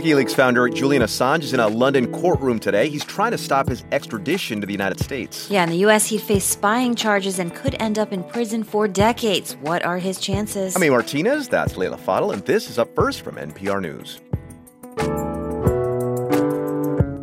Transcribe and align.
WikiLeaks 0.00 0.34
founder 0.34 0.66
Julian 0.70 1.02
Assange 1.02 1.42
is 1.42 1.52
in 1.52 1.60
a 1.60 1.68
London 1.68 2.10
courtroom 2.10 2.58
today. 2.58 2.88
He's 2.88 3.04
trying 3.04 3.32
to 3.32 3.38
stop 3.38 3.68
his 3.68 3.84
extradition 3.92 4.58
to 4.62 4.66
the 4.66 4.72
United 4.72 4.98
States. 4.98 5.50
Yeah, 5.50 5.62
in 5.64 5.68
the 5.68 5.76
U.S., 5.76 6.06
he'd 6.06 6.22
face 6.22 6.44
spying 6.44 6.94
charges 6.94 7.38
and 7.38 7.54
could 7.54 7.76
end 7.78 7.98
up 7.98 8.10
in 8.10 8.24
prison 8.24 8.64
for 8.64 8.88
decades. 8.88 9.56
What 9.56 9.84
are 9.84 9.98
his 9.98 10.18
chances? 10.18 10.74
I'm 10.74 10.82
A. 10.84 10.88
Martinez. 10.88 11.48
That's 11.48 11.76
Leila 11.76 11.98
Fadel, 11.98 12.32
and 12.32 12.42
this 12.46 12.70
is 12.70 12.78
Up 12.78 12.94
First 12.94 13.20
from 13.20 13.34
NPR 13.34 13.82
News. 13.82 14.20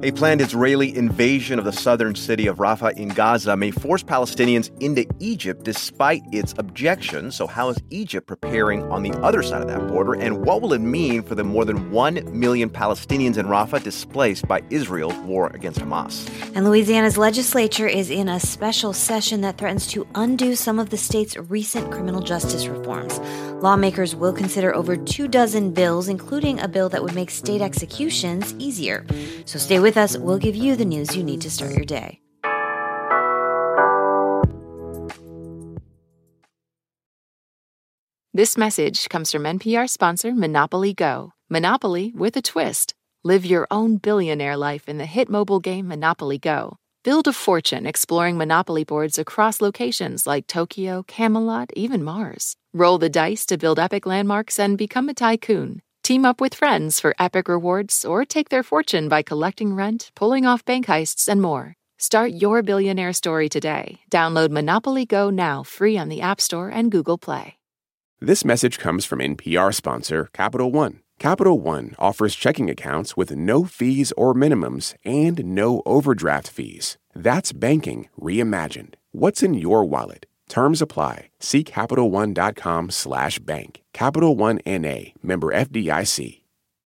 A 0.08 0.12
planned 0.14 0.40
Israeli 0.40 0.96
invasion 0.96 1.60
of 1.60 1.66
the 1.66 1.74
southern 1.74 2.16
city 2.16 2.48
of 2.48 2.60
Rafah 2.60 2.98
in 2.98 3.10
Gaza 3.10 3.58
may 3.58 3.72
force 3.72 4.04
Palestinians 4.04 4.72
into 4.82 5.06
Egypt 5.20 5.66
despite 5.66 6.24
its 6.32 6.56
objections. 6.58 7.36
So, 7.36 7.46
how 7.46 7.68
is 7.68 7.78
Egypt 7.90 8.26
preparing 8.26 8.84
on 8.84 9.04
the 9.04 9.12
other 9.22 9.44
side 9.44 9.62
of 9.62 9.68
that 9.68 9.86
border? 9.90 10.14
And 10.14 10.46
what 10.46 10.62
will 10.62 10.72
it 10.72 10.80
mean 10.80 11.24
for 11.24 11.36
the 11.36 11.44
more 11.44 11.66
than 11.66 11.92
1 11.92 12.40
million 12.40 12.70
Palestinians 12.70 13.38
in 13.38 13.48
Rafah 13.48 13.84
displaced 13.84 14.48
by 14.48 14.62
Israel's 14.70 15.18
war 15.26 15.52
against 15.54 15.82
Hamas? 15.82 16.26
And 16.56 16.64
Louisiana's 16.64 17.18
legislature 17.18 17.88
is 17.88 18.10
in 18.10 18.30
a 18.30 18.40
special 18.40 18.94
session 18.94 19.42
that 19.42 19.58
threatens 19.58 19.88
to 19.88 20.08
undo 20.16 20.56
some 20.56 20.80
of 20.80 20.90
the 20.90 20.98
state's 20.98 21.36
recent 21.36 21.92
criminal 21.92 22.22
justice 22.22 22.68
reforms. 22.68 23.20
Lawmakers 23.62 24.16
will 24.16 24.34
consider 24.34 24.76
over 24.76 24.96
two 24.96 25.28
dozen 25.28 25.72
bills, 25.72 26.10
including 26.10 26.60
a 26.60 26.68
bill 26.68 26.90
that 26.90 27.02
would 27.02 27.16
make 27.16 27.32
state 27.32 27.60
executions 27.60 28.54
easier. 28.60 29.04
So, 29.46 29.58
stay 29.58 29.80
with 29.80 29.98
us. 29.98 30.16
We'll 30.16 30.38
give 30.38 30.56
you 30.56 30.76
the 30.76 30.86
news 30.86 31.16
you 31.16 31.24
need 31.24 31.42
to 31.42 31.50
start 31.50 31.72
your 31.72 31.86
day. 31.86 32.22
This 38.32 38.56
message 38.56 39.10
comes 39.10 39.32
from 39.32 39.46
NPR 39.46 39.90
sponsor 39.90 40.36
Monopoly 40.36 40.94
Go. 40.94 41.34
Monopoly 41.50 42.14
with 42.16 42.38
a 42.38 42.42
twist. 42.44 42.94
Live 43.24 43.44
your 43.44 43.66
own 43.72 43.98
billionaire 43.98 44.56
life 44.56 44.88
in 44.88 45.00
the 45.00 45.08
hit 45.08 45.28
mobile 45.28 45.60
game 45.60 45.88
Monopoly 45.88 46.38
Go. 46.38 46.78
Build 47.04 47.28
a 47.28 47.34
fortune 47.34 47.88
exploring 47.88 48.38
Monopoly 48.38 48.84
boards 48.84 49.18
across 49.18 49.62
locations 49.62 50.28
like 50.28 50.46
Tokyo, 50.46 51.04
Camelot, 51.08 51.72
even 51.74 52.04
Mars. 52.04 52.56
Roll 52.78 53.00
the 53.00 53.10
dice 53.10 53.44
to 53.48 53.58
build 53.58 53.80
epic 53.80 54.06
landmarks 54.06 54.60
and 54.60 54.78
become 54.78 55.10
a 55.10 55.14
tycoon. 55.16 55.82
Team 56.04 56.26
up 56.26 56.40
with 56.40 56.54
friends 56.54 57.00
for 57.00 57.16
epic 57.18 57.48
rewards 57.48 58.06
or 58.06 58.24
take 58.24 58.50
their 58.50 58.62
fortune 58.62 59.10
by 59.10 59.24
collecting 59.24 59.74
rent, 59.74 60.12
pulling 60.14 60.46
off 60.46 60.64
bank 60.64 60.86
heists, 60.86 61.28
and 61.28 61.42
more. 61.42 61.74
Start 61.98 62.34
your 62.34 62.62
billionaire 62.62 63.14
story 63.14 63.50
today. 63.50 64.02
Download 64.12 64.52
Monopoly 64.52 65.08
Go 65.08 65.32
now 65.32 65.64
free 65.64 65.98
on 65.98 66.08
the 66.08 66.22
App 66.22 66.40
Store 66.40 66.70
and 66.70 66.92
Google 66.92 67.18
Play. 67.18 67.56
This 68.20 68.46
message 68.46 68.78
comes 68.78 69.06
from 69.06 69.22
NPR 69.22 69.74
sponsor 69.74 70.30
Capital 70.32 70.72
One. 70.72 71.00
Capital 71.18 71.60
One 71.60 71.96
offers 71.98 72.36
checking 72.36 72.70
accounts 72.70 73.18
with 73.18 73.32
no 73.36 73.64
fees 73.64 74.14
or 74.16 74.36
minimums 74.36 74.94
and 75.04 75.44
no 75.44 75.82
overdraft 75.88 76.48
fees. 76.48 77.00
That's 77.16 77.54
banking 77.54 78.10
reimagined. 78.22 78.94
What's 79.14 79.42
in 79.42 79.56
your 79.56 79.84
wallet? 79.84 80.28
Terms 80.50 80.82
apply. 80.82 81.30
See 81.40 81.64
CapitalOne.com 81.64 82.90
slash 82.92 83.40
bank. 83.40 83.82
Capital 83.94 84.36
One 84.36 84.60
N.A. 84.66 85.14
Member 85.22 85.48
FDIC. 85.54 86.42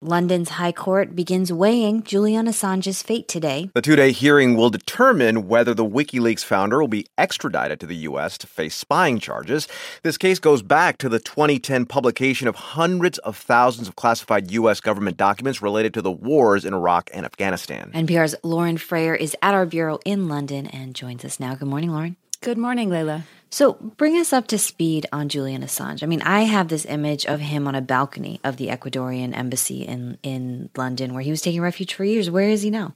London's 0.00 0.50
High 0.50 0.72
Court 0.72 1.16
begins 1.16 1.52
weighing 1.52 2.02
Julian 2.02 2.46
Assange's 2.46 3.02
fate 3.02 3.26
today. 3.26 3.70
The 3.74 3.80
two 3.80 3.96
day 3.96 4.12
hearing 4.12 4.54
will 4.54 4.68
determine 4.68 5.48
whether 5.48 5.72
the 5.72 5.84
WikiLeaks 5.84 6.44
founder 6.44 6.78
will 6.78 6.88
be 6.88 7.06
extradited 7.16 7.80
to 7.80 7.86
the 7.86 7.96
U.S. 7.96 8.36
to 8.38 8.46
face 8.46 8.74
spying 8.74 9.18
charges. 9.18 9.66
This 10.02 10.18
case 10.18 10.38
goes 10.38 10.60
back 10.62 10.98
to 10.98 11.08
the 11.08 11.20
2010 11.20 11.86
publication 11.86 12.48
of 12.48 12.56
hundreds 12.56 13.18
of 13.18 13.36
thousands 13.36 13.88
of 13.88 13.96
classified 13.96 14.50
U.S. 14.50 14.80
government 14.80 15.16
documents 15.16 15.62
related 15.62 15.94
to 15.94 16.02
the 16.02 16.12
wars 16.12 16.64
in 16.64 16.74
Iraq 16.74 17.08
and 17.14 17.24
Afghanistan. 17.24 17.90
NPR's 17.94 18.34
Lauren 18.42 18.76
Frayer 18.76 19.16
is 19.16 19.34
at 19.40 19.54
our 19.54 19.64
bureau 19.64 19.98
in 20.04 20.28
London 20.28 20.66
and 20.66 20.94
joins 20.94 21.24
us 21.24 21.40
now. 21.40 21.54
Good 21.54 21.68
morning, 21.68 21.90
Lauren. 21.90 22.16
Good 22.44 22.58
morning, 22.58 22.90
Leila. 22.90 23.24
So, 23.48 23.72
bring 23.72 24.18
us 24.18 24.30
up 24.30 24.48
to 24.48 24.58
speed 24.58 25.06
on 25.10 25.30
Julian 25.30 25.62
Assange. 25.62 26.02
I 26.02 26.06
mean, 26.06 26.20
I 26.20 26.42
have 26.42 26.68
this 26.68 26.84
image 26.84 27.24
of 27.24 27.40
him 27.40 27.66
on 27.66 27.74
a 27.74 27.80
balcony 27.80 28.38
of 28.44 28.58
the 28.58 28.66
Ecuadorian 28.66 29.34
embassy 29.34 29.80
in 29.80 30.18
in 30.22 30.68
London 30.76 31.14
where 31.14 31.22
he 31.22 31.30
was 31.30 31.40
taking 31.40 31.62
refuge 31.62 31.94
for 31.94 32.04
years. 32.04 32.30
Where 32.30 32.50
is 32.50 32.60
he 32.60 32.68
now? 32.68 32.94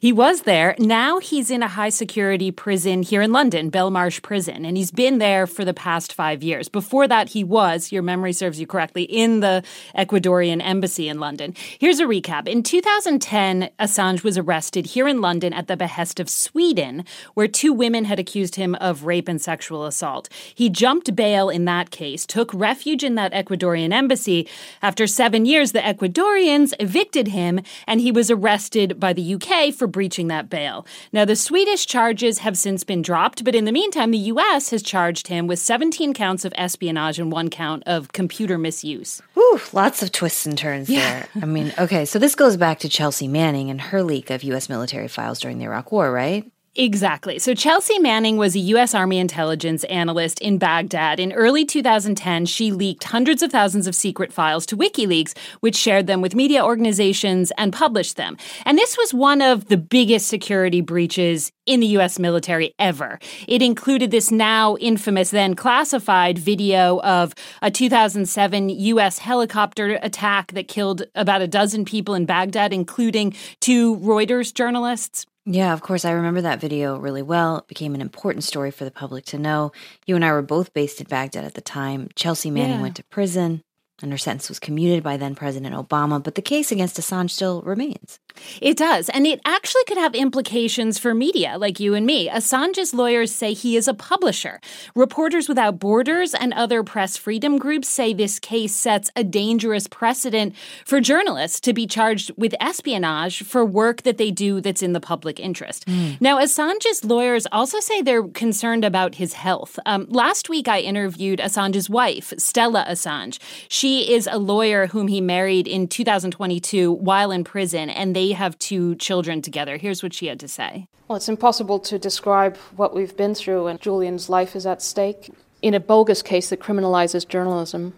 He 0.00 0.12
was 0.12 0.42
there. 0.42 0.74
Now 0.78 1.18
he's 1.18 1.50
in 1.50 1.62
a 1.62 1.68
high 1.68 1.88
security 1.88 2.50
prison 2.50 3.02
here 3.02 3.22
in 3.22 3.32
London, 3.32 3.70
Belmarsh 3.70 4.22
Prison, 4.22 4.64
and 4.64 4.76
he's 4.76 4.90
been 4.90 5.18
there 5.18 5.46
for 5.46 5.64
the 5.64 5.74
past 5.74 6.12
five 6.12 6.42
years. 6.42 6.68
Before 6.68 7.08
that, 7.08 7.30
he 7.30 7.44
was, 7.44 7.92
your 7.92 8.02
memory 8.02 8.32
serves 8.32 8.60
you 8.60 8.66
correctly, 8.66 9.04
in 9.04 9.40
the 9.40 9.62
Ecuadorian 9.96 10.62
embassy 10.62 11.08
in 11.08 11.20
London. 11.20 11.54
Here's 11.78 12.00
a 12.00 12.04
recap. 12.04 12.46
In 12.48 12.62
2010, 12.62 13.70
Assange 13.78 14.22
was 14.22 14.38
arrested 14.38 14.86
here 14.86 15.08
in 15.08 15.20
London 15.20 15.52
at 15.52 15.66
the 15.66 15.76
behest 15.76 16.20
of 16.20 16.28
Sweden, 16.28 17.04
where 17.34 17.48
two 17.48 17.72
women 17.72 18.04
had 18.04 18.18
accused 18.18 18.56
him 18.56 18.74
of 18.76 19.04
rape 19.04 19.28
and 19.28 19.40
sexual 19.40 19.84
assault. 19.84 20.28
He 20.54 20.68
jumped 20.68 21.14
bail 21.14 21.48
in 21.48 21.64
that 21.66 21.90
case, 21.90 22.26
took 22.26 22.52
refuge 22.52 23.04
in 23.04 23.14
that 23.16 23.32
Ecuadorian 23.32 23.92
embassy. 23.92 24.48
After 24.82 25.06
seven 25.06 25.46
years, 25.46 25.72
the 25.72 25.80
Ecuadorians 25.80 26.74
evicted 26.80 27.28
him, 27.28 27.60
and 27.86 28.00
he 28.00 28.12
was 28.12 28.30
arrested 28.30 29.00
by 29.00 29.12
the 29.12 29.34
UK 29.34 29.67
for 29.70 29.86
breaching 29.86 30.28
that 30.28 30.50
bail. 30.50 30.86
Now, 31.12 31.24
the 31.24 31.36
Swedish 31.36 31.86
charges 31.86 32.38
have 32.38 32.56
since 32.56 32.84
been 32.84 33.02
dropped, 33.02 33.44
but 33.44 33.54
in 33.54 33.64
the 33.64 33.72
meantime, 33.72 34.10
the 34.10 34.18
U.S. 34.18 34.70
has 34.70 34.82
charged 34.82 35.28
him 35.28 35.46
with 35.46 35.58
17 35.58 36.14
counts 36.14 36.44
of 36.44 36.52
espionage 36.56 37.18
and 37.18 37.32
one 37.32 37.50
count 37.50 37.82
of 37.86 38.12
computer 38.12 38.58
misuse. 38.58 39.22
Whew, 39.34 39.60
lots 39.72 40.02
of 40.02 40.12
twists 40.12 40.46
and 40.46 40.56
turns 40.56 40.88
yeah. 40.88 41.00
there. 41.00 41.42
I 41.42 41.46
mean, 41.46 41.72
okay, 41.78 42.04
so 42.04 42.18
this 42.18 42.34
goes 42.34 42.56
back 42.56 42.80
to 42.80 42.88
Chelsea 42.88 43.28
Manning 43.28 43.70
and 43.70 43.80
her 43.80 44.02
leak 44.02 44.30
of 44.30 44.42
U.S. 44.42 44.68
military 44.68 45.08
files 45.08 45.40
during 45.40 45.58
the 45.58 45.64
Iraq 45.64 45.92
War, 45.92 46.10
right? 46.10 46.50
Exactly. 46.80 47.40
So 47.40 47.54
Chelsea 47.54 47.98
Manning 47.98 48.36
was 48.36 48.54
a 48.54 48.60
U.S. 48.60 48.94
Army 48.94 49.18
intelligence 49.18 49.82
analyst 49.84 50.38
in 50.38 50.58
Baghdad. 50.58 51.18
In 51.18 51.32
early 51.32 51.64
2010, 51.64 52.46
she 52.46 52.70
leaked 52.70 53.02
hundreds 53.02 53.42
of 53.42 53.50
thousands 53.50 53.88
of 53.88 53.96
secret 53.96 54.32
files 54.32 54.64
to 54.66 54.76
WikiLeaks, 54.76 55.36
which 55.58 55.74
shared 55.74 56.06
them 56.06 56.20
with 56.20 56.36
media 56.36 56.64
organizations 56.64 57.50
and 57.58 57.72
published 57.72 58.16
them. 58.16 58.36
And 58.64 58.78
this 58.78 58.96
was 58.96 59.12
one 59.12 59.42
of 59.42 59.66
the 59.66 59.76
biggest 59.76 60.28
security 60.28 60.80
breaches 60.80 61.50
in 61.66 61.80
the 61.80 61.86
U.S. 61.88 62.16
military 62.20 62.76
ever. 62.78 63.18
It 63.48 63.60
included 63.60 64.12
this 64.12 64.30
now 64.30 64.76
infamous, 64.76 65.32
then 65.32 65.56
classified 65.56 66.38
video 66.38 67.00
of 67.00 67.34
a 67.60 67.72
2007 67.72 68.68
U.S. 68.68 69.18
helicopter 69.18 69.98
attack 70.00 70.52
that 70.52 70.68
killed 70.68 71.02
about 71.16 71.42
a 71.42 71.48
dozen 71.48 71.84
people 71.84 72.14
in 72.14 72.24
Baghdad, 72.24 72.72
including 72.72 73.34
two 73.58 73.96
Reuters 73.96 74.54
journalists. 74.54 75.26
Yeah, 75.50 75.72
of 75.72 75.80
course. 75.80 76.04
I 76.04 76.10
remember 76.10 76.42
that 76.42 76.60
video 76.60 76.98
really 76.98 77.22
well. 77.22 77.58
It 77.58 77.68
became 77.68 77.94
an 77.94 78.02
important 78.02 78.44
story 78.44 78.70
for 78.70 78.84
the 78.84 78.90
public 78.90 79.24
to 79.26 79.38
know. 79.38 79.72
You 80.06 80.14
and 80.14 80.22
I 80.24 80.30
were 80.32 80.42
both 80.42 80.74
based 80.74 81.00
in 81.00 81.06
Baghdad 81.06 81.44
at 81.44 81.54
the 81.54 81.62
time. 81.62 82.10
Chelsea 82.14 82.50
Manning 82.50 82.76
yeah. 82.76 82.82
went 82.82 82.96
to 82.96 83.04
prison 83.04 83.62
and 84.02 84.12
her 84.12 84.18
sentence 84.18 84.50
was 84.50 84.58
commuted 84.58 85.02
by 85.02 85.16
then 85.16 85.34
President 85.34 85.74
Obama, 85.74 86.22
but 86.22 86.34
the 86.34 86.42
case 86.42 86.70
against 86.70 87.00
Assange 87.00 87.30
still 87.30 87.62
remains. 87.62 88.20
It 88.62 88.76
does, 88.76 89.08
and 89.08 89.26
it 89.26 89.40
actually 89.44 89.84
could 89.84 89.98
have 89.98 90.14
implications 90.14 90.98
for 90.98 91.14
media 91.14 91.58
like 91.58 91.80
you 91.80 91.94
and 91.94 92.06
me. 92.06 92.28
Assange's 92.28 92.94
lawyers 92.94 93.34
say 93.34 93.52
he 93.52 93.76
is 93.76 93.88
a 93.88 93.94
publisher. 93.94 94.60
Reporters 94.94 95.48
Without 95.48 95.78
Borders 95.78 96.34
and 96.34 96.52
other 96.52 96.82
press 96.82 97.16
freedom 97.16 97.58
groups 97.58 97.88
say 97.88 98.12
this 98.12 98.38
case 98.38 98.74
sets 98.74 99.10
a 99.16 99.24
dangerous 99.24 99.86
precedent 99.86 100.54
for 100.84 101.00
journalists 101.00 101.60
to 101.60 101.72
be 101.72 101.86
charged 101.86 102.30
with 102.36 102.54
espionage 102.60 103.42
for 103.42 103.64
work 103.64 104.02
that 104.02 104.18
they 104.18 104.30
do 104.30 104.60
that's 104.60 104.82
in 104.82 104.92
the 104.92 105.00
public 105.00 105.40
interest. 105.40 105.86
Mm. 105.86 106.20
Now, 106.20 106.38
Assange's 106.38 107.04
lawyers 107.04 107.46
also 107.50 107.80
say 107.80 108.00
they're 108.00 108.28
concerned 108.28 108.84
about 108.84 109.16
his 109.16 109.32
health. 109.32 109.78
Um, 109.86 110.06
last 110.08 110.48
week, 110.48 110.68
I 110.68 110.80
interviewed 110.80 111.40
Assange's 111.40 111.90
wife, 111.90 112.32
Stella 112.38 112.86
Assange. 112.88 113.38
She 113.68 113.88
she 113.88 114.12
is 114.12 114.28
a 114.30 114.36
lawyer 114.36 114.86
whom 114.86 115.08
he 115.08 115.22
married 115.22 115.66
in 115.66 115.88
2022 115.88 116.92
while 116.92 117.30
in 117.30 117.42
prison, 117.42 117.88
and 117.88 118.14
they 118.14 118.27
have 118.32 118.58
two 118.58 118.94
children 118.96 119.42
together. 119.42 119.76
Here's 119.76 120.02
what 120.02 120.14
she 120.14 120.26
had 120.26 120.40
to 120.40 120.48
say. 120.48 120.88
Well, 121.08 121.16
it's 121.16 121.28
impossible 121.28 121.78
to 121.80 121.98
describe 121.98 122.56
what 122.76 122.94
we've 122.94 123.16
been 123.16 123.34
through, 123.34 123.66
and 123.66 123.80
Julian's 123.80 124.28
life 124.28 124.54
is 124.54 124.66
at 124.66 124.82
stake 124.82 125.30
in 125.62 125.74
a 125.74 125.80
bogus 125.80 126.22
case 126.22 126.50
that 126.50 126.60
criminalizes 126.60 127.26
journalism. 127.26 127.94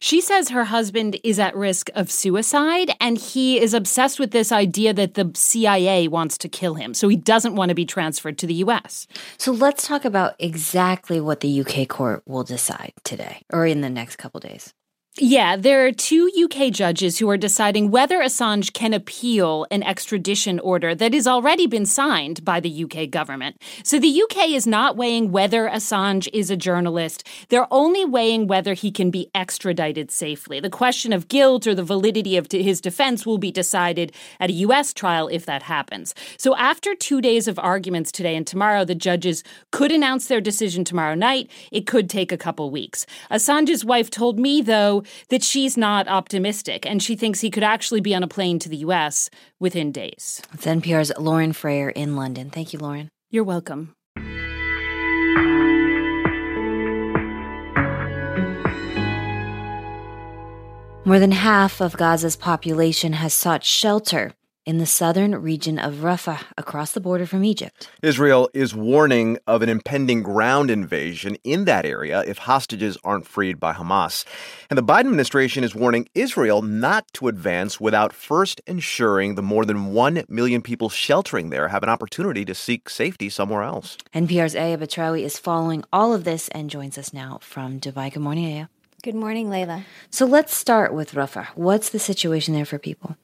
She 0.00 0.20
says 0.20 0.48
her 0.48 0.64
husband 0.64 1.18
is 1.22 1.38
at 1.38 1.54
risk 1.54 1.90
of 1.94 2.10
suicide, 2.10 2.90
and 3.00 3.18
he 3.18 3.60
is 3.60 3.74
obsessed 3.74 4.18
with 4.18 4.30
this 4.30 4.52
idea 4.52 4.94
that 4.94 5.14
the 5.14 5.30
CIA 5.34 6.08
wants 6.08 6.38
to 6.38 6.48
kill 6.48 6.74
him. 6.74 6.94
So 6.94 7.08
he 7.08 7.16
doesn't 7.16 7.54
want 7.54 7.68
to 7.70 7.74
be 7.74 7.84
transferred 7.84 8.38
to 8.38 8.46
the 8.46 8.54
U.S. 8.54 9.06
So 9.36 9.52
let's 9.52 9.86
talk 9.86 10.04
about 10.04 10.34
exactly 10.38 11.20
what 11.20 11.40
the 11.40 11.60
UK 11.60 11.88
court 11.88 12.22
will 12.26 12.44
decide 12.44 12.92
today 13.04 13.42
or 13.52 13.66
in 13.66 13.80
the 13.80 13.90
next 13.90 14.16
couple 14.16 14.40
days. 14.40 14.72
Yeah, 15.20 15.56
there 15.56 15.84
are 15.84 15.90
two 15.90 16.30
UK 16.44 16.70
judges 16.70 17.18
who 17.18 17.28
are 17.28 17.36
deciding 17.36 17.90
whether 17.90 18.18
Assange 18.20 18.72
can 18.72 18.94
appeal 18.94 19.66
an 19.68 19.82
extradition 19.82 20.60
order 20.60 20.94
that 20.94 21.12
has 21.12 21.26
already 21.26 21.66
been 21.66 21.86
signed 21.86 22.44
by 22.44 22.60
the 22.60 22.84
UK 22.84 23.10
government. 23.10 23.60
So 23.82 23.98
the 23.98 24.22
UK 24.22 24.50
is 24.50 24.64
not 24.64 24.96
weighing 24.96 25.32
whether 25.32 25.68
Assange 25.68 26.28
is 26.32 26.52
a 26.52 26.56
journalist. 26.56 27.26
They're 27.48 27.66
only 27.72 28.04
weighing 28.04 28.46
whether 28.46 28.74
he 28.74 28.92
can 28.92 29.10
be 29.10 29.28
extradited 29.34 30.12
safely. 30.12 30.60
The 30.60 30.70
question 30.70 31.12
of 31.12 31.26
guilt 31.26 31.66
or 31.66 31.74
the 31.74 31.82
validity 31.82 32.36
of 32.36 32.46
his 32.52 32.80
defense 32.80 33.26
will 33.26 33.38
be 33.38 33.50
decided 33.50 34.12
at 34.38 34.50
a 34.50 34.60
US 34.68 34.92
trial 34.92 35.26
if 35.26 35.44
that 35.46 35.64
happens. 35.64 36.14
So 36.36 36.54
after 36.54 36.94
two 36.94 37.20
days 37.20 37.48
of 37.48 37.58
arguments 37.58 38.12
today 38.12 38.36
and 38.36 38.46
tomorrow, 38.46 38.84
the 38.84 38.94
judges 38.94 39.42
could 39.72 39.90
announce 39.90 40.28
their 40.28 40.40
decision 40.40 40.84
tomorrow 40.84 41.16
night. 41.16 41.50
It 41.72 41.88
could 41.88 42.08
take 42.08 42.30
a 42.30 42.38
couple 42.38 42.70
weeks. 42.70 43.04
Assange's 43.32 43.84
wife 43.84 44.10
told 44.10 44.38
me, 44.38 44.62
though, 44.62 45.02
that 45.28 45.42
she's 45.42 45.76
not 45.76 46.08
optimistic 46.08 46.86
and 46.86 47.02
she 47.02 47.16
thinks 47.16 47.40
he 47.40 47.50
could 47.50 47.62
actually 47.62 48.00
be 48.00 48.14
on 48.14 48.22
a 48.22 48.28
plane 48.28 48.58
to 48.58 48.68
the 48.68 48.78
US 48.78 49.30
within 49.58 49.92
days. 49.92 50.42
It's 50.54 50.66
NPR's 50.66 51.12
Lauren 51.18 51.52
Frayer 51.52 51.92
in 51.92 52.16
London. 52.16 52.50
Thank 52.50 52.72
you, 52.72 52.78
Lauren. 52.78 53.08
You're 53.30 53.44
welcome. 53.44 53.94
More 61.04 61.18
than 61.18 61.32
half 61.32 61.80
of 61.80 61.96
Gaza's 61.96 62.36
population 62.36 63.14
has 63.14 63.32
sought 63.32 63.64
shelter 63.64 64.32
in 64.68 64.76
the 64.76 64.84
southern 64.84 65.34
region 65.34 65.78
of 65.78 65.94
Rafah 66.08 66.40
across 66.58 66.92
the 66.92 67.00
border 67.00 67.24
from 67.24 67.42
Egypt. 67.42 67.88
Israel 68.02 68.50
is 68.52 68.74
warning 68.74 69.38
of 69.46 69.62
an 69.62 69.70
impending 69.70 70.22
ground 70.22 70.70
invasion 70.70 71.38
in 71.42 71.64
that 71.64 71.86
area 71.86 72.22
if 72.26 72.36
hostages 72.36 72.98
aren't 73.02 73.26
freed 73.26 73.58
by 73.58 73.72
Hamas. 73.72 74.26
And 74.68 74.76
the 74.76 74.82
Biden 74.82 75.08
administration 75.08 75.64
is 75.64 75.74
warning 75.74 76.06
Israel 76.14 76.60
not 76.60 77.10
to 77.14 77.28
advance 77.28 77.80
without 77.80 78.12
first 78.12 78.60
ensuring 78.66 79.36
the 79.36 79.42
more 79.42 79.64
than 79.64 79.94
1 79.94 80.24
million 80.28 80.60
people 80.60 80.90
sheltering 80.90 81.48
there 81.48 81.68
have 81.68 81.82
an 81.82 81.88
opportunity 81.88 82.44
to 82.44 82.54
seek 82.54 82.90
safety 82.90 83.30
somewhere 83.30 83.62
else. 83.62 83.96
NPR's 84.14 84.54
Aya 84.54 84.76
Batrawi 84.76 85.22
is 85.22 85.38
following 85.38 85.82
all 85.94 86.12
of 86.12 86.24
this 86.24 86.48
and 86.48 86.68
joins 86.68 86.98
us 86.98 87.14
now 87.14 87.38
from 87.40 87.80
Dubai. 87.80 88.12
Good 88.12 88.20
morning, 88.22 88.44
Aya. 88.54 88.66
Good 89.02 89.14
morning, 89.14 89.48
Leila. 89.48 89.86
So 90.10 90.26
let's 90.26 90.54
start 90.54 90.92
with 90.92 91.12
Rafah. 91.12 91.46
What's 91.54 91.88
the 91.88 91.98
situation 91.98 92.52
there 92.52 92.66
for 92.66 92.78
people? 92.78 93.16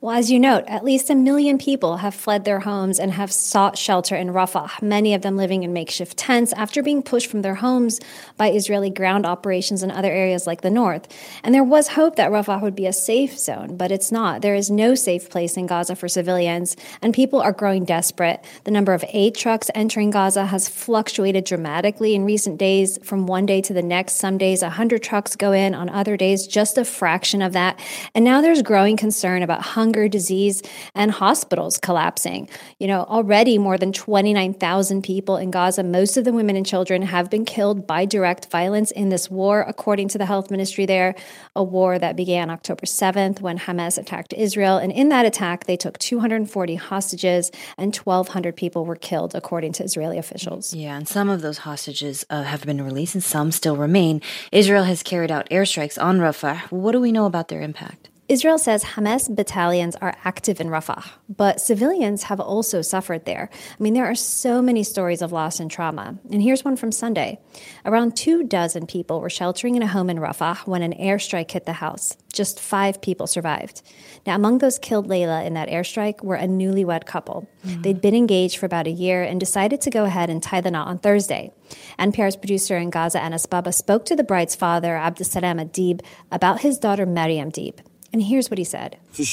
Well, 0.00 0.16
as 0.16 0.30
you 0.30 0.38
note, 0.38 0.64
at 0.66 0.84
least 0.84 1.10
a 1.10 1.14
million 1.14 1.58
people 1.58 1.98
have 1.98 2.14
fled 2.14 2.44
their 2.44 2.60
homes 2.60 2.98
and 2.98 3.12
have 3.12 3.32
sought 3.32 3.78
shelter 3.78 4.14
in 4.14 4.28
Rafah, 4.28 4.82
many 4.82 5.14
of 5.14 5.22
them 5.22 5.36
living 5.36 5.62
in 5.62 5.72
makeshift 5.72 6.16
tents 6.16 6.52
after 6.52 6.82
being 6.82 7.02
pushed 7.02 7.28
from 7.28 7.42
their 7.42 7.56
homes 7.56 8.00
by 8.36 8.50
Israeli 8.50 8.90
ground 8.90 9.26
operations 9.26 9.82
in 9.82 9.90
other 9.90 10.10
areas 10.10 10.46
like 10.46 10.60
the 10.60 10.70
north. 10.70 11.08
And 11.42 11.54
there 11.54 11.64
was 11.64 11.88
hope 11.88 12.16
that 12.16 12.30
Rafah 12.30 12.62
would 12.62 12.76
be 12.76 12.86
a 12.86 12.92
safe 12.92 13.38
zone, 13.38 13.76
but 13.76 13.90
it's 13.90 14.12
not. 14.12 14.42
There 14.42 14.54
is 14.54 14.70
no 14.70 14.94
safe 14.94 15.30
place 15.30 15.56
in 15.56 15.66
Gaza 15.66 15.96
for 15.96 16.08
civilians, 16.08 16.76
and 17.02 17.14
people 17.14 17.40
are 17.40 17.52
growing 17.52 17.84
desperate. 17.84 18.44
The 18.64 18.70
number 18.70 18.94
of 18.94 19.04
aid 19.08 19.34
trucks 19.34 19.70
entering 19.74 20.10
Gaza 20.10 20.46
has 20.46 20.68
fluctuated 20.68 21.44
dramatically 21.44 22.14
in 22.14 22.24
recent 22.24 22.58
days 22.58 22.98
from 23.02 23.26
one 23.26 23.46
day 23.46 23.60
to 23.62 23.72
the 23.72 23.82
next. 23.82 24.14
Some 24.14 24.38
days 24.38 24.62
100 24.62 25.02
trucks 25.02 25.36
go 25.36 25.52
in, 25.52 25.74
on 25.74 25.88
other 25.88 26.16
days 26.16 26.46
just 26.46 26.78
a 26.78 26.84
fraction 26.84 27.42
of 27.42 27.52
that. 27.52 27.80
And 28.14 28.24
now 28.24 28.40
there's 28.40 28.62
growing 28.62 28.96
concern 28.96 29.42
about 29.42 29.62
hunger, 29.66 30.08
disease, 30.08 30.62
and 30.94 31.10
hospitals 31.10 31.78
collapsing. 31.78 32.48
You 32.78 32.86
know, 32.86 33.02
already 33.02 33.58
more 33.58 33.76
than 33.78 33.92
29,000 33.92 35.02
people 35.02 35.36
in 35.36 35.50
Gaza, 35.50 35.82
most 35.82 36.16
of 36.16 36.24
the 36.24 36.32
women 36.32 36.56
and 36.56 36.64
children, 36.64 37.02
have 37.02 37.30
been 37.30 37.44
killed 37.44 37.86
by 37.86 38.04
direct 38.04 38.50
violence 38.50 38.90
in 38.90 39.08
this 39.08 39.30
war, 39.30 39.64
according 39.66 40.08
to 40.08 40.18
the 40.18 40.26
health 40.26 40.50
ministry 40.50 40.86
there, 40.86 41.14
a 41.54 41.62
war 41.62 41.98
that 41.98 42.16
began 42.16 42.50
October 42.50 42.86
7th 42.86 43.40
when 43.40 43.58
Hamas 43.58 43.98
attacked 43.98 44.32
Israel. 44.32 44.78
And 44.78 44.92
in 44.92 45.08
that 45.10 45.26
attack, 45.26 45.66
they 45.66 45.76
took 45.76 45.98
240 45.98 46.74
hostages 46.76 47.50
and 47.76 47.94
1,200 47.94 48.56
people 48.56 48.84
were 48.84 48.96
killed, 48.96 49.34
according 49.34 49.72
to 49.72 49.84
Israeli 49.84 50.18
officials. 50.18 50.74
Yeah, 50.74 50.96
and 50.96 51.08
some 51.08 51.28
of 51.28 51.42
those 51.42 51.58
hostages 51.58 52.24
uh, 52.30 52.42
have 52.44 52.64
been 52.64 52.82
released 52.82 53.14
and 53.14 53.24
some 53.24 53.50
still 53.50 53.76
remain. 53.76 54.22
Israel 54.52 54.84
has 54.84 55.02
carried 55.02 55.30
out 55.30 55.48
airstrikes 55.50 56.00
on 56.02 56.18
Rafah. 56.18 56.70
What 56.70 56.92
do 56.92 57.00
we 57.00 57.12
know 57.12 57.26
about 57.26 57.48
their 57.48 57.62
impact? 57.62 58.08
Israel 58.28 58.58
says 58.58 58.82
Hamas 58.82 59.32
battalions 59.32 59.94
are 59.96 60.16
active 60.24 60.60
in 60.60 60.66
Rafah, 60.66 61.10
but 61.28 61.60
civilians 61.60 62.24
have 62.24 62.40
also 62.40 62.82
suffered 62.82 63.24
there. 63.24 63.48
I 63.52 63.82
mean, 63.82 63.94
there 63.94 64.06
are 64.06 64.16
so 64.16 64.60
many 64.60 64.82
stories 64.82 65.22
of 65.22 65.30
loss 65.30 65.60
and 65.60 65.70
trauma. 65.70 66.18
And 66.32 66.42
here's 66.42 66.64
one 66.64 66.74
from 66.74 66.90
Sunday. 66.90 67.38
Around 67.84 68.16
two 68.16 68.42
dozen 68.42 68.88
people 68.88 69.20
were 69.20 69.30
sheltering 69.30 69.76
in 69.76 69.82
a 69.82 69.86
home 69.86 70.10
in 70.10 70.18
Rafah 70.18 70.66
when 70.66 70.82
an 70.82 70.92
airstrike 70.94 71.52
hit 71.52 71.66
the 71.66 71.74
house. 71.74 72.16
Just 72.32 72.58
five 72.58 73.00
people 73.00 73.28
survived. 73.28 73.82
Now, 74.26 74.34
among 74.34 74.58
those 74.58 74.80
killed 74.80 75.06
Leila 75.06 75.44
in 75.44 75.54
that 75.54 75.68
airstrike 75.68 76.24
were 76.24 76.34
a 76.34 76.48
newlywed 76.48 77.06
couple. 77.06 77.48
Mm-hmm. 77.64 77.82
They'd 77.82 78.00
been 78.00 78.16
engaged 78.16 78.58
for 78.58 78.66
about 78.66 78.88
a 78.88 78.90
year 78.90 79.22
and 79.22 79.38
decided 79.38 79.80
to 79.82 79.90
go 79.90 80.04
ahead 80.04 80.30
and 80.30 80.42
tie 80.42 80.60
the 80.60 80.72
knot 80.72 80.88
on 80.88 80.98
Thursday. 80.98 81.52
NPR's 81.96 82.36
producer 82.36 82.76
in 82.76 82.90
Gaza, 82.90 83.22
Anas 83.22 83.46
Baba, 83.46 83.70
spoke 83.70 84.04
to 84.06 84.16
the 84.16 84.24
bride's 84.24 84.56
father, 84.56 84.94
Abdusalam 84.94 85.64
Adib, 85.64 86.04
about 86.32 86.62
his 86.62 86.76
daughter, 86.78 87.06
Maryam 87.06 87.52
Deeb. 87.52 87.78
And 88.16 88.24
here's 88.24 88.48
what 88.48 88.56
he 88.56 88.64
said. 88.64 88.96
He 89.12 89.24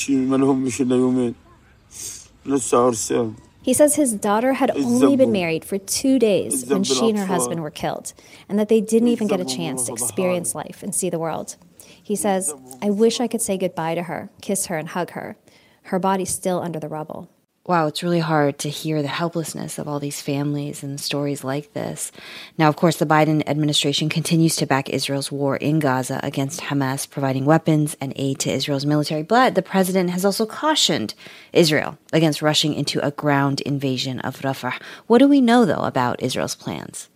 says 3.73 3.95
his 3.95 4.13
daughter 4.13 4.53
had 4.53 4.71
only 4.71 5.15
been 5.15 5.31
married 5.31 5.63
for 5.63 5.77
two 5.77 6.19
days 6.19 6.65
when 6.65 6.83
she 6.83 7.07
and 7.07 7.17
her 7.17 7.25
husband 7.25 7.61
were 7.61 7.71
killed, 7.71 8.11
and 8.49 8.59
that 8.59 8.67
they 8.67 8.81
didn't 8.81 9.07
even 9.07 9.29
get 9.29 9.39
a 9.39 9.45
chance 9.45 9.85
to 9.85 9.93
experience 9.93 10.53
life 10.53 10.83
and 10.83 10.93
see 10.93 11.09
the 11.09 11.17
world. 11.17 11.55
He 12.03 12.17
says, 12.17 12.53
I 12.81 12.89
wish 12.89 13.21
I 13.21 13.27
could 13.29 13.41
say 13.41 13.57
goodbye 13.57 13.95
to 13.95 14.03
her, 14.03 14.29
kiss 14.41 14.65
her, 14.65 14.77
and 14.77 14.89
hug 14.89 15.11
her. 15.11 15.37
Her 15.83 15.97
body's 15.97 16.31
still 16.31 16.59
under 16.59 16.77
the 16.77 16.89
rubble 16.89 17.29
wow, 17.65 17.87
it's 17.87 18.03
really 18.03 18.19
hard 18.19 18.59
to 18.59 18.69
hear 18.69 19.01
the 19.01 19.07
helplessness 19.07 19.79
of 19.79 19.87
all 19.87 19.97
these 19.97 20.21
families 20.21 20.83
and 20.83 20.99
stories 20.99 21.45
like 21.45 21.71
this. 21.71 22.11
Now, 22.57 22.67
of 22.67 22.75
course, 22.75 22.97
the 22.97 23.05
Biden 23.05 23.41
administration 23.47 24.09
continues 24.09 24.57
to 24.57 24.65
back 24.65 24.89
Israel's 24.89 25.31
war 25.31 25.55
in 25.55 25.79
Gaza 25.79 26.19
against 26.23 26.59
Hamas, 26.59 27.09
providing 27.09 27.45
weapons 27.45 27.95
and 28.01 28.11
aid 28.17 28.39
to 28.39 28.51
Israel's 28.51 28.85
military. 28.85 29.23
But 29.23 29.55
the 29.55 29.61
president 29.61 30.09
has 30.09 30.25
also 30.25 30.45
cautioned 30.45 31.13
Israel 31.53 31.97
against 32.11 32.41
rushing 32.41 32.73
into 32.73 32.99
a 32.99 33.11
ground 33.11 33.61
invasion 33.61 34.19
of 34.19 34.41
Rafah. 34.41 34.81
What 35.07 35.19
do 35.19 35.29
we 35.29 35.39
know, 35.39 35.63
though, 35.63 35.83
about 35.83 36.21
Israel's 36.21 36.55
plans? 36.55 37.07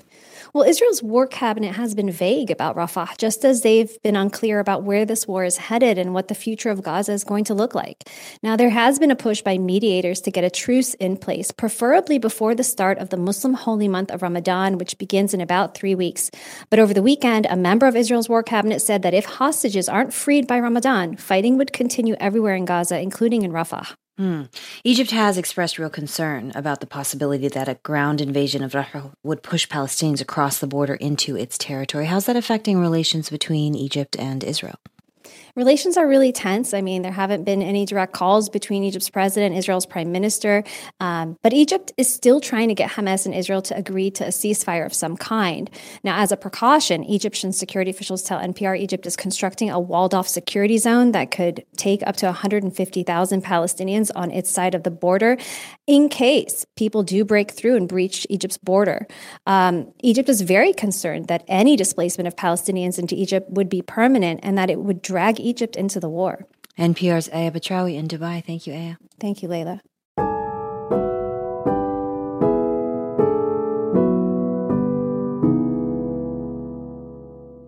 Well, 0.57 0.67
Israel's 0.67 1.03
war 1.03 1.27
cabinet 1.27 1.75
has 1.75 1.93
been 1.93 2.09
vague 2.09 2.49
about 2.49 2.75
Rafah, 2.75 3.15
just 3.19 3.45
as 3.45 3.61
they've 3.61 3.95
been 4.01 4.15
unclear 4.15 4.59
about 4.59 4.81
where 4.81 5.05
this 5.05 5.27
war 5.27 5.43
is 5.43 5.57
headed 5.57 5.99
and 5.99 6.15
what 6.15 6.29
the 6.29 6.33
future 6.33 6.71
of 6.71 6.81
Gaza 6.81 7.11
is 7.11 7.23
going 7.23 7.43
to 7.43 7.53
look 7.53 7.75
like. 7.75 8.09
Now, 8.41 8.55
there 8.55 8.71
has 8.71 8.97
been 8.97 9.11
a 9.11 9.15
push 9.15 9.43
by 9.43 9.59
mediators 9.59 10.19
to 10.21 10.31
get 10.31 10.43
a 10.43 10.49
truce 10.49 10.95
in 10.95 11.15
place, 11.15 11.51
preferably 11.51 12.17
before 12.17 12.55
the 12.55 12.63
start 12.63 12.97
of 12.97 13.09
the 13.11 13.17
Muslim 13.17 13.53
holy 13.53 13.87
month 13.87 14.09
of 14.09 14.23
Ramadan, 14.23 14.79
which 14.79 14.97
begins 14.97 15.31
in 15.31 15.41
about 15.41 15.77
three 15.77 15.93
weeks. 15.93 16.31
But 16.71 16.79
over 16.79 16.91
the 16.91 17.03
weekend, 17.03 17.45
a 17.51 17.55
member 17.55 17.85
of 17.85 17.95
Israel's 17.95 18.27
war 18.27 18.41
cabinet 18.41 18.81
said 18.81 19.03
that 19.03 19.13
if 19.13 19.25
hostages 19.25 19.87
aren't 19.87 20.11
freed 20.11 20.47
by 20.47 20.59
Ramadan, 20.59 21.17
fighting 21.17 21.59
would 21.59 21.71
continue 21.71 22.15
everywhere 22.19 22.55
in 22.55 22.65
Gaza, 22.65 22.99
including 22.99 23.43
in 23.43 23.51
Rafah. 23.51 23.95
Hmm. 24.17 24.43
Egypt 24.83 25.11
has 25.11 25.37
expressed 25.37 25.77
real 25.77 25.91
concern 25.91 26.51
about 26.55 26.81
the 26.81 26.87
possibility 26.87 27.47
that 27.49 27.69
a 27.69 27.75
ground 27.83 28.19
invasion 28.19 28.63
of 28.63 28.71
Rafah 28.71 29.13
would 29.21 29.43
push 29.43 29.67
Palestinians 29.67 30.21
across 30.21 30.57
the 30.57 30.65
border 30.65 30.95
into 30.95 31.35
its 31.35 31.55
territory. 31.55 32.07
How's 32.07 32.25
that 32.25 32.35
affecting 32.35 32.79
relations 32.79 33.29
between 33.29 33.75
Egypt 33.75 34.15
and 34.17 34.43
Israel? 34.43 34.79
Relations 35.57 35.97
are 35.97 36.07
really 36.07 36.31
tense. 36.31 36.71
I 36.71 36.81
mean, 36.81 37.01
there 37.01 37.11
haven't 37.11 37.43
been 37.43 37.63
any 37.63 37.83
direct 37.83 38.13
calls 38.13 38.47
between 38.47 38.83
Egypt's 38.83 39.09
president 39.09 39.55
Israel's 39.55 39.87
prime 39.87 40.11
minister. 40.11 40.63
Um, 40.99 41.35
but 41.41 41.51
Egypt 41.51 41.91
is 41.97 42.13
still 42.13 42.39
trying 42.39 42.67
to 42.67 42.75
get 42.75 42.91
Hamas 42.91 43.25
and 43.25 43.33
Israel 43.33 43.63
to 43.63 43.75
agree 43.75 44.11
to 44.11 44.25
a 44.25 44.27
ceasefire 44.27 44.85
of 44.85 44.93
some 44.93 45.17
kind. 45.17 45.67
Now, 46.03 46.19
as 46.19 46.31
a 46.31 46.37
precaution, 46.37 47.03
Egyptian 47.05 47.51
security 47.51 47.89
officials 47.89 48.21
tell 48.21 48.39
NPR 48.39 48.79
Egypt 48.79 49.07
is 49.07 49.15
constructing 49.15 49.71
a 49.71 49.79
walled 49.79 50.13
off 50.13 50.27
security 50.27 50.77
zone 50.77 51.11
that 51.13 51.31
could 51.31 51.65
take 51.75 52.05
up 52.05 52.15
to 52.17 52.27
150,000 52.27 53.43
Palestinians 53.43 54.11
on 54.15 54.29
its 54.29 54.51
side 54.51 54.75
of 54.75 54.83
the 54.83 54.91
border 54.91 55.37
in 55.87 56.07
case 56.07 56.67
people 56.75 57.01
do 57.01 57.25
break 57.25 57.49
through 57.49 57.77
and 57.77 57.89
breach 57.89 58.27
Egypt's 58.29 58.59
border. 58.59 59.07
Um, 59.47 59.91
Egypt 60.03 60.29
is 60.29 60.41
very 60.41 60.71
concerned 60.71 61.29
that 61.29 61.43
any 61.47 61.75
displacement 61.75 62.27
of 62.27 62.35
Palestinians 62.35 62.99
into 62.99 63.15
Egypt 63.15 63.49
would 63.49 63.69
be 63.69 63.81
permanent 63.81 64.41
and 64.43 64.55
that 64.59 64.69
it 64.69 64.79
would 64.81 65.01
drag 65.01 65.39
Egypt 65.47 65.75
into 65.77 65.99
the 65.99 66.09
war. 66.09 66.45
NPR's 66.77 67.29
Aya 67.29 67.51
Batrawi 67.51 67.95
in 67.95 68.07
Dubai. 68.07 68.43
Thank 68.43 68.67
you, 68.67 68.73
Aya. 68.73 68.95
Thank 69.19 69.41
you, 69.41 69.47
Leila. 69.47 69.79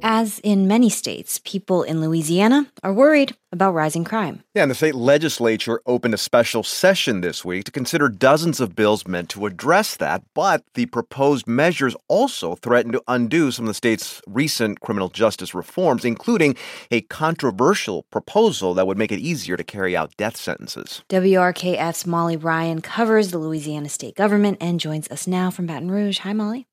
As 0.09 0.39
in 0.39 0.67
many 0.67 0.89
states, 0.89 1.39
people 1.45 1.83
in 1.83 2.01
Louisiana 2.01 2.65
are 2.81 2.91
worried 2.91 3.35
about 3.51 3.75
rising 3.75 4.03
crime. 4.03 4.41
Yeah, 4.55 4.63
and 4.63 4.71
the 4.71 4.75
state 4.75 4.95
legislature 4.95 5.81
opened 5.85 6.15
a 6.15 6.17
special 6.17 6.63
session 6.63 7.21
this 7.21 7.45
week 7.45 7.65
to 7.65 7.71
consider 7.71 8.09
dozens 8.09 8.59
of 8.59 8.75
bills 8.75 9.07
meant 9.07 9.29
to 9.29 9.45
address 9.45 9.95
that. 9.97 10.23
But 10.33 10.63
the 10.73 10.87
proposed 10.87 11.45
measures 11.47 11.95
also 12.07 12.55
threaten 12.55 12.91
to 12.93 13.03
undo 13.07 13.51
some 13.51 13.65
of 13.65 13.67
the 13.67 13.75
state's 13.75 14.19
recent 14.25 14.81
criminal 14.81 15.09
justice 15.09 15.53
reforms, 15.53 16.03
including 16.03 16.55
a 16.89 17.01
controversial 17.01 18.01
proposal 18.09 18.73
that 18.73 18.87
would 18.87 18.97
make 18.97 19.11
it 19.11 19.19
easier 19.19 19.57
to 19.57 19.63
carry 19.63 19.95
out 19.95 20.17
death 20.17 20.37
sentences. 20.37 21.03
WRKF's 21.09 22.07
Molly 22.07 22.35
Ryan 22.35 22.81
covers 22.81 23.29
the 23.29 23.37
Louisiana 23.37 23.89
state 23.89 24.15
government 24.15 24.57
and 24.59 24.79
joins 24.79 25.07
us 25.09 25.27
now 25.27 25.51
from 25.51 25.67
Baton 25.67 25.91
Rouge. 25.91 26.17
Hi, 26.19 26.33
Molly. 26.33 26.65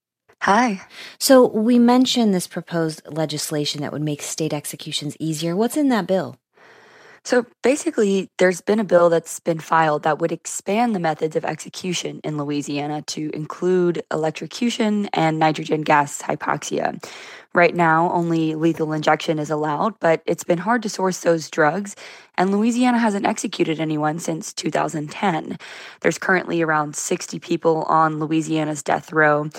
Hi. 0.43 0.83
So, 1.19 1.47
we 1.47 1.79
mentioned 1.79 2.33
this 2.33 2.47
proposed 2.47 3.03
legislation 3.11 3.81
that 3.81 3.93
would 3.93 4.03
make 4.03 4.23
state 4.23 4.53
executions 4.53 5.17
easier. 5.19 5.57
What's 5.57 5.77
in 5.77 5.89
that 5.89 6.07
bill? 6.07 6.37
So 7.27 7.45
basically, 7.61 8.31
there's 8.39 8.61
been 8.61 8.79
a 8.79 8.85
bill 8.85 9.11
that's 9.11 9.41
been 9.41 9.59
filed 9.59 10.05
that 10.05 10.21
would 10.21 10.31
expand 10.31 10.95
the 10.95 11.01
methods 11.01 11.35
of 11.35 11.45
execution 11.45 12.21
in 12.23 12.39
Louisiana 12.39 13.03
to 13.09 13.31
include 13.35 14.05
electrocution 14.13 15.07
and 15.13 15.37
nitrogen 15.37 15.83
gas 15.83 16.23
hypoxia. 16.23 17.05
Right 17.53 17.75
now, 17.75 18.13
only 18.13 18.55
lethal 18.55 18.93
injection 18.93 19.41
is 19.41 19.51
allowed, 19.51 19.99
but 19.99 20.23
it's 20.25 20.45
been 20.45 20.59
hard 20.59 20.85
to 20.85 20.89
source 20.89 21.19
those 21.19 21.51
drugs, 21.51 21.97
and 22.39 22.53
Louisiana 22.53 22.99
hasn't 22.99 23.27
executed 23.27 23.81
anyone 23.81 24.21
since 24.21 24.53
2010. 24.53 25.59
There's 26.03 26.19
currently 26.19 26.63
around 26.63 26.95
60 26.95 27.41
people 27.41 27.83
on 27.89 28.21
Louisiana's 28.21 28.85
death 28.85 29.13
row. 29.13 29.51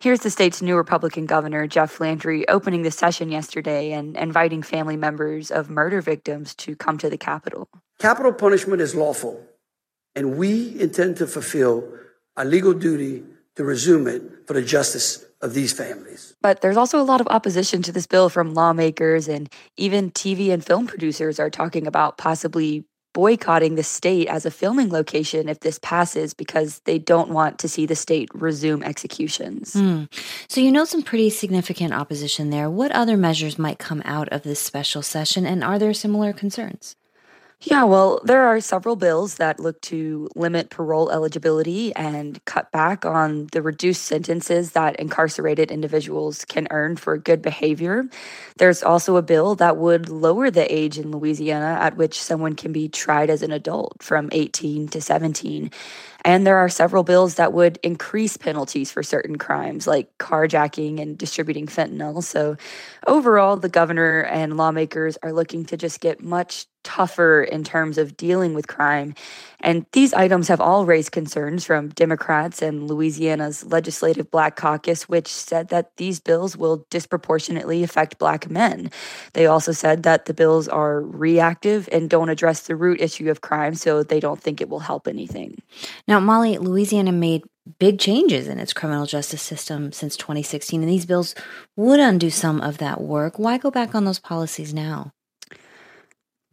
Here's 0.00 0.20
the 0.20 0.30
state's 0.30 0.62
new 0.62 0.76
Republican 0.76 1.26
governor, 1.26 1.66
Jeff 1.66 1.98
Landry, 1.98 2.48
opening 2.48 2.82
the 2.82 2.90
session 2.92 3.32
yesterday 3.32 3.90
and 3.90 4.16
inviting 4.16 4.62
family 4.62 4.96
members 4.96 5.50
of 5.50 5.68
murder 5.68 6.00
victims 6.00 6.54
to 6.56 6.76
come 6.76 6.98
to 6.98 7.10
the 7.10 7.18
Capitol. 7.18 7.68
Capital 7.98 8.32
punishment 8.32 8.80
is 8.80 8.94
lawful, 8.94 9.44
and 10.14 10.38
we 10.38 10.80
intend 10.80 11.16
to 11.16 11.26
fulfill 11.26 11.82
our 12.36 12.44
legal 12.44 12.74
duty 12.74 13.24
to 13.56 13.64
resume 13.64 14.06
it 14.06 14.22
for 14.46 14.52
the 14.52 14.62
justice 14.62 15.24
of 15.42 15.54
these 15.54 15.72
families. 15.72 16.36
But 16.40 16.60
there's 16.60 16.76
also 16.76 17.00
a 17.00 17.02
lot 17.02 17.20
of 17.20 17.26
opposition 17.26 17.82
to 17.82 17.90
this 17.90 18.06
bill 18.06 18.28
from 18.28 18.54
lawmakers, 18.54 19.26
and 19.26 19.52
even 19.76 20.12
TV 20.12 20.52
and 20.52 20.64
film 20.64 20.86
producers 20.86 21.40
are 21.40 21.50
talking 21.50 21.88
about 21.88 22.18
possibly 22.18 22.84
boycotting 23.12 23.74
the 23.74 23.82
state 23.82 24.28
as 24.28 24.46
a 24.46 24.50
filming 24.50 24.90
location 24.90 25.48
if 25.48 25.60
this 25.60 25.78
passes 25.80 26.34
because 26.34 26.80
they 26.84 26.98
don't 26.98 27.30
want 27.30 27.58
to 27.58 27.68
see 27.68 27.86
the 27.86 27.96
state 27.96 28.28
resume 28.34 28.82
executions. 28.82 29.74
Mm. 29.74 30.08
So, 30.48 30.60
you 30.60 30.70
know, 30.70 30.84
some 30.84 31.02
pretty 31.02 31.30
significant 31.30 31.92
opposition 31.92 32.50
there. 32.50 32.70
What 32.70 32.92
other 32.92 33.16
measures 33.16 33.58
might 33.58 33.78
come 33.78 34.02
out 34.04 34.28
of 34.28 34.42
this 34.42 34.60
special 34.60 35.02
session, 35.02 35.46
and 35.46 35.64
are 35.64 35.78
there 35.78 35.94
similar 35.94 36.32
concerns? 36.32 36.94
Yeah, 37.62 37.82
well, 37.84 38.20
there 38.22 38.44
are 38.46 38.60
several 38.60 38.94
bills 38.94 39.34
that 39.36 39.58
look 39.58 39.80
to 39.82 40.28
limit 40.36 40.70
parole 40.70 41.10
eligibility 41.10 41.92
and 41.96 42.42
cut 42.44 42.70
back 42.70 43.04
on 43.04 43.48
the 43.50 43.62
reduced 43.62 44.02
sentences 44.04 44.72
that 44.72 44.94
incarcerated 45.00 45.72
individuals 45.72 46.44
can 46.44 46.68
earn 46.70 46.94
for 46.94 47.18
good 47.18 47.42
behavior. 47.42 48.04
There's 48.58 48.84
also 48.84 49.16
a 49.16 49.22
bill 49.22 49.56
that 49.56 49.76
would 49.76 50.08
lower 50.08 50.52
the 50.52 50.72
age 50.72 50.98
in 50.98 51.10
Louisiana 51.10 51.78
at 51.80 51.96
which 51.96 52.22
someone 52.22 52.54
can 52.54 52.70
be 52.72 52.88
tried 52.88 53.28
as 53.28 53.42
an 53.42 53.50
adult 53.50 54.04
from 54.04 54.28
18 54.30 54.86
to 54.88 55.00
17. 55.00 55.72
And 56.28 56.46
there 56.46 56.58
are 56.58 56.68
several 56.68 57.04
bills 57.04 57.36
that 57.36 57.54
would 57.54 57.78
increase 57.82 58.36
penalties 58.36 58.92
for 58.92 59.02
certain 59.02 59.38
crimes 59.38 59.86
like 59.86 60.10
carjacking 60.18 61.00
and 61.00 61.16
distributing 61.16 61.66
fentanyl. 61.66 62.22
So, 62.22 62.58
overall, 63.06 63.56
the 63.56 63.70
governor 63.70 64.24
and 64.24 64.58
lawmakers 64.58 65.16
are 65.22 65.32
looking 65.32 65.64
to 65.64 65.78
just 65.78 66.00
get 66.00 66.22
much 66.22 66.66
tougher 66.88 67.42
in 67.42 67.64
terms 67.64 67.98
of 67.98 68.16
dealing 68.16 68.54
with 68.54 68.66
crime. 68.66 69.14
And 69.60 69.84
these 69.92 70.14
items 70.14 70.48
have 70.48 70.60
all 70.60 70.86
raised 70.86 71.12
concerns 71.12 71.64
from 71.64 71.88
Democrats 71.90 72.62
and 72.62 72.88
Louisiana's 72.88 73.64
Legislative 73.64 74.30
Black 74.30 74.56
Caucus, 74.56 75.08
which 75.08 75.28
said 75.28 75.68
that 75.68 75.96
these 75.96 76.20
bills 76.20 76.56
will 76.56 76.86
disproportionately 76.88 77.82
affect 77.82 78.18
Black 78.18 78.48
men. 78.48 78.90
They 79.34 79.46
also 79.46 79.72
said 79.72 80.04
that 80.04 80.26
the 80.26 80.34
bills 80.34 80.68
are 80.68 81.02
reactive 81.02 81.88
and 81.90 82.08
don't 82.08 82.28
address 82.28 82.60
the 82.60 82.76
root 82.76 83.00
issue 83.00 83.28
of 83.28 83.40
crime, 83.40 83.74
so 83.74 84.02
they 84.02 84.20
don't 84.20 84.40
think 84.40 84.60
it 84.60 84.68
will 84.68 84.78
help 84.78 85.08
anything. 85.08 85.60
Now, 86.06 86.17
Molly, 86.20 86.58
Louisiana 86.58 87.12
made 87.12 87.44
big 87.78 87.98
changes 87.98 88.48
in 88.48 88.58
its 88.58 88.72
criminal 88.72 89.06
justice 89.06 89.42
system 89.42 89.92
since 89.92 90.16
2016, 90.16 90.82
and 90.82 90.90
these 90.90 91.06
bills 91.06 91.34
would 91.76 92.00
undo 92.00 92.30
some 92.30 92.60
of 92.60 92.78
that 92.78 93.00
work. 93.00 93.38
Why 93.38 93.58
go 93.58 93.70
back 93.70 93.94
on 93.94 94.04
those 94.04 94.18
policies 94.18 94.72
now? 94.72 95.12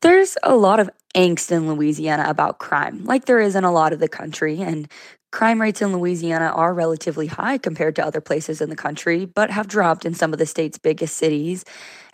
There's 0.01 0.37
a 0.43 0.55
lot 0.55 0.79
of 0.79 0.89
angst 1.15 1.51
in 1.51 1.67
Louisiana 1.67 2.25
about 2.27 2.59
crime, 2.59 3.05
like 3.05 3.25
there 3.25 3.39
is 3.39 3.55
in 3.55 3.63
a 3.63 3.71
lot 3.71 3.93
of 3.93 3.99
the 3.99 4.09
country. 4.09 4.61
And 4.61 4.91
crime 5.31 5.61
rates 5.61 5.81
in 5.81 5.93
Louisiana 5.93 6.47
are 6.47 6.73
relatively 6.73 7.27
high 7.27 7.57
compared 7.57 7.95
to 7.95 8.05
other 8.05 8.21
places 8.21 8.61
in 8.61 8.69
the 8.69 8.75
country, 8.75 9.25
but 9.25 9.49
have 9.49 9.67
dropped 9.67 10.05
in 10.05 10.13
some 10.13 10.33
of 10.33 10.39
the 10.39 10.45
state's 10.45 10.77
biggest 10.77 11.17
cities. 11.17 11.65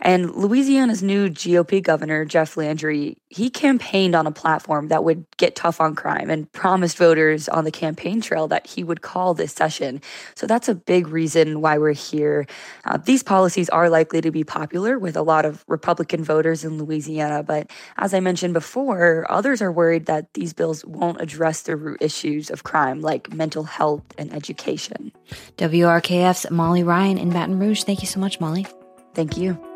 And 0.01 0.33
Louisiana's 0.33 1.03
new 1.03 1.29
GOP 1.29 1.81
governor, 1.81 2.25
Jeff 2.25 2.57
Landry, 2.57 3.17
he 3.29 3.49
campaigned 3.49 4.15
on 4.15 4.25
a 4.25 4.31
platform 4.31 4.87
that 4.87 5.03
would 5.03 5.25
get 5.37 5.55
tough 5.55 5.79
on 5.79 5.95
crime 5.95 6.29
and 6.29 6.51
promised 6.51 6.97
voters 6.97 7.47
on 7.47 7.65
the 7.65 7.71
campaign 7.71 8.19
trail 8.19 8.47
that 8.47 8.65
he 8.65 8.83
would 8.83 9.01
call 9.01 9.33
this 9.33 9.53
session. 9.53 10.01
So 10.35 10.47
that's 10.47 10.67
a 10.67 10.75
big 10.75 11.07
reason 11.07 11.61
why 11.61 11.77
we're 11.77 11.93
here. 11.93 12.47
Uh, 12.83 12.97
these 12.97 13.21
policies 13.21 13.69
are 13.69 13.89
likely 13.89 14.21
to 14.21 14.31
be 14.31 14.43
popular 14.43 14.97
with 14.97 15.15
a 15.15 15.21
lot 15.21 15.45
of 15.45 15.63
Republican 15.67 16.23
voters 16.23 16.65
in 16.65 16.77
Louisiana. 16.77 17.43
But 17.43 17.69
as 17.97 18.13
I 18.13 18.19
mentioned 18.19 18.53
before, 18.53 19.27
others 19.29 19.61
are 19.61 19.71
worried 19.71 20.07
that 20.07 20.33
these 20.33 20.53
bills 20.53 20.83
won't 20.83 21.21
address 21.21 21.61
the 21.61 21.75
root 21.75 22.01
issues 22.01 22.49
of 22.49 22.63
crime, 22.63 23.01
like 23.01 23.31
mental 23.31 23.63
health 23.63 24.03
and 24.17 24.33
education. 24.33 25.11
WRKF's 25.57 26.49
Molly 26.49 26.83
Ryan 26.83 27.19
in 27.19 27.29
Baton 27.29 27.59
Rouge. 27.59 27.83
Thank 27.83 28.01
you 28.01 28.07
so 28.07 28.19
much, 28.19 28.39
Molly. 28.39 28.65
Thank 29.13 29.37
you. 29.37 29.70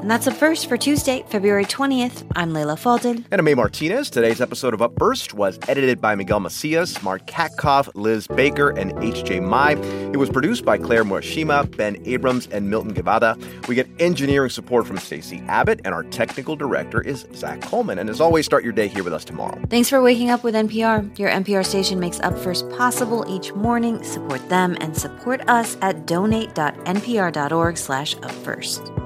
And 0.00 0.10
that's 0.10 0.26
Up 0.26 0.32
First 0.32 0.66
for 0.66 0.78
Tuesday, 0.78 1.22
February 1.28 1.66
20th. 1.66 2.26
I'm 2.34 2.54
Leila 2.54 2.76
Fadel. 2.76 3.22
And 3.30 3.38
I'm 3.38 3.46
A. 3.46 3.54
Martinez. 3.54 4.08
Today's 4.08 4.40
episode 4.40 4.72
of 4.72 4.80
Up 4.80 4.98
First 4.98 5.34
was 5.34 5.58
edited 5.68 6.00
by 6.00 6.14
Miguel 6.14 6.40
Macias, 6.40 7.02
Mark 7.02 7.26
Katkov, 7.26 7.90
Liz 7.94 8.26
Baker, 8.26 8.70
and 8.70 8.94
H.J. 9.02 9.40
Mai. 9.40 9.72
It 9.72 10.16
was 10.16 10.30
produced 10.30 10.64
by 10.64 10.78
Claire 10.78 11.04
Murashima, 11.04 11.76
Ben 11.76 12.00
Abrams, 12.06 12.46
and 12.46 12.70
Milton 12.70 12.94
Guevara. 12.94 13.36
We 13.68 13.74
get 13.74 13.90
engineering 13.98 14.48
support 14.48 14.86
from 14.86 14.96
Stacey 14.96 15.42
Abbott, 15.48 15.82
and 15.84 15.92
our 15.92 16.04
technical 16.04 16.56
director 16.56 17.02
is 17.02 17.26
Zac 17.34 17.60
Coleman. 17.60 17.98
And 17.98 18.08
as 18.08 18.22
always, 18.22 18.46
start 18.46 18.64
your 18.64 18.72
day 18.72 18.88
here 18.88 19.04
with 19.04 19.12
us 19.12 19.24
tomorrow. 19.24 19.60
Thanks 19.68 19.90
for 19.90 20.00
waking 20.00 20.30
up 20.30 20.42
with 20.42 20.54
NPR. 20.54 21.18
Your 21.18 21.30
NPR 21.30 21.64
station 21.64 22.00
makes 22.00 22.18
Up 22.20 22.38
First 22.38 22.70
possible 22.70 23.26
each 23.28 23.52
morning. 23.52 24.02
Support 24.02 24.48
them 24.48 24.78
and 24.80 24.96
support 24.96 25.46
us 25.46 25.76
at 25.82 26.06
donate.npr.org 26.06 27.76
slash 27.76 28.16
upfirst. 28.16 28.99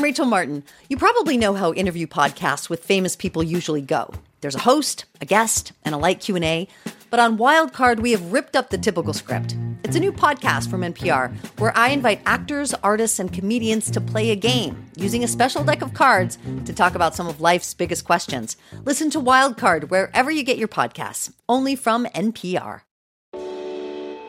I'm 0.00 0.04
Rachel 0.04 0.24
Martin. 0.24 0.64
You 0.88 0.96
probably 0.96 1.36
know 1.36 1.52
how 1.52 1.74
interview 1.74 2.06
podcasts 2.06 2.70
with 2.70 2.82
famous 2.82 3.14
people 3.14 3.42
usually 3.42 3.82
go. 3.82 4.10
There's 4.40 4.54
a 4.54 4.60
host, 4.60 5.04
a 5.20 5.26
guest, 5.26 5.72
and 5.84 5.94
a 5.94 5.98
light 5.98 6.20
Q&A. 6.20 6.68
But 7.10 7.20
on 7.20 7.36
Wildcard, 7.36 8.00
we 8.00 8.12
have 8.12 8.32
ripped 8.32 8.56
up 8.56 8.70
the 8.70 8.78
typical 8.78 9.12
script. 9.12 9.58
It's 9.84 9.96
a 9.96 10.00
new 10.00 10.10
podcast 10.10 10.70
from 10.70 10.80
NPR 10.80 11.34
where 11.58 11.76
I 11.76 11.90
invite 11.90 12.22
actors, 12.24 12.72
artists, 12.82 13.18
and 13.18 13.30
comedians 13.30 13.90
to 13.90 14.00
play 14.00 14.30
a 14.30 14.36
game 14.36 14.86
using 14.96 15.22
a 15.22 15.28
special 15.28 15.64
deck 15.64 15.82
of 15.82 15.92
cards 15.92 16.38
to 16.64 16.72
talk 16.72 16.94
about 16.94 17.14
some 17.14 17.26
of 17.26 17.42
life's 17.42 17.74
biggest 17.74 18.06
questions. 18.06 18.56
Listen 18.86 19.10
to 19.10 19.20
Wildcard 19.20 19.90
wherever 19.90 20.30
you 20.30 20.44
get 20.44 20.56
your 20.56 20.66
podcasts, 20.66 21.30
only 21.46 21.76
from 21.76 22.06
NPR. 22.06 22.80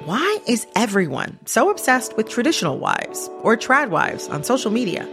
Why 0.03 0.39
is 0.45 0.67
everyone 0.75 1.39
so 1.45 1.69
obsessed 1.69 2.17
with 2.17 2.27
traditional 2.27 2.77
wives 2.77 3.29
or 3.41 3.55
trad 3.55 3.89
wives 3.89 4.27
on 4.27 4.43
social 4.43 4.69
media? 4.69 5.07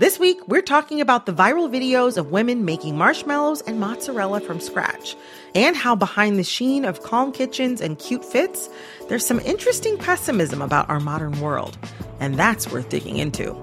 This 0.00 0.18
week, 0.18 0.48
we're 0.48 0.62
talking 0.62 1.02
about 1.02 1.26
the 1.26 1.32
viral 1.34 1.70
videos 1.70 2.16
of 2.16 2.30
women 2.30 2.64
making 2.64 2.96
marshmallows 2.96 3.60
and 3.60 3.78
mozzarella 3.78 4.40
from 4.40 4.58
scratch, 4.58 5.14
and 5.54 5.76
how 5.76 5.94
behind 5.94 6.38
the 6.38 6.42
sheen 6.42 6.86
of 6.86 7.02
calm 7.02 7.32
kitchens 7.32 7.82
and 7.82 7.98
cute 7.98 8.24
fits, 8.24 8.70
there's 9.10 9.26
some 9.26 9.40
interesting 9.40 9.98
pessimism 9.98 10.62
about 10.62 10.88
our 10.88 11.00
modern 11.00 11.38
world. 11.38 11.76
And 12.18 12.36
that's 12.36 12.72
worth 12.72 12.88
digging 12.88 13.18
into. 13.18 13.54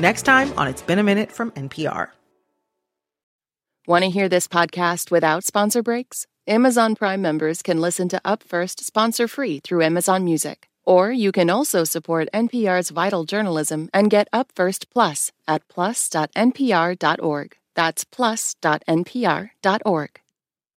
Next 0.00 0.22
time 0.22 0.50
on 0.58 0.66
It's 0.66 0.80
Been 0.80 0.98
a 0.98 1.02
Minute 1.02 1.30
from 1.30 1.50
NPR. 1.50 2.08
Want 3.86 4.04
to 4.04 4.10
hear 4.10 4.30
this 4.30 4.48
podcast 4.48 5.10
without 5.10 5.44
sponsor 5.44 5.82
breaks? 5.82 6.26
Amazon 6.46 6.94
Prime 6.94 7.20
members 7.20 7.60
can 7.60 7.82
listen 7.82 8.08
to 8.08 8.20
Up 8.24 8.42
First 8.42 8.82
sponsor 8.82 9.28
free 9.28 9.60
through 9.62 9.82
Amazon 9.82 10.24
Music. 10.24 10.70
Or 10.84 11.12
you 11.12 11.32
can 11.32 11.50
also 11.50 11.84
support 11.84 12.28
NPR's 12.32 12.90
vital 12.90 13.24
journalism 13.24 13.90
and 13.92 14.10
get 14.10 14.28
Up 14.32 14.50
First 14.54 14.90
Plus 14.90 15.30
at 15.46 15.68
plus.npr.org. 15.68 17.56
That's 17.74 18.04
plus.npr.org. 18.04 20.21